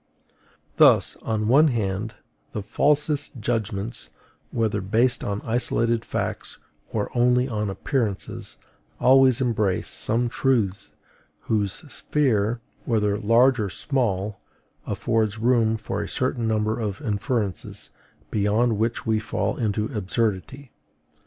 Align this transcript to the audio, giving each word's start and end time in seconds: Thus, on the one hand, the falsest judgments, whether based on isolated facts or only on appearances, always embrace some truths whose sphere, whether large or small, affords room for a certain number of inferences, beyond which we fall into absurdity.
Thus, 0.77 1.15
on 1.17 1.41
the 1.41 1.45
one 1.45 1.67
hand, 1.67 2.15
the 2.53 2.63
falsest 2.63 3.39
judgments, 3.39 4.09
whether 4.49 4.81
based 4.81 5.23
on 5.23 5.43
isolated 5.43 6.03
facts 6.03 6.57
or 6.91 7.15
only 7.15 7.47
on 7.47 7.69
appearances, 7.69 8.57
always 8.99 9.41
embrace 9.41 9.87
some 9.89 10.27
truths 10.27 10.91
whose 11.43 11.73
sphere, 11.93 12.61
whether 12.83 13.15
large 13.19 13.59
or 13.59 13.69
small, 13.69 14.41
affords 14.87 15.37
room 15.37 15.77
for 15.77 16.01
a 16.01 16.07
certain 16.09 16.47
number 16.47 16.79
of 16.79 16.99
inferences, 17.01 17.91
beyond 18.31 18.79
which 18.79 19.05
we 19.05 19.19
fall 19.19 19.55
into 19.55 19.85
absurdity. 19.95 20.71